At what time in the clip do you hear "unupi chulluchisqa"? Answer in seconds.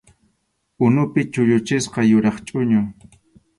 0.85-1.99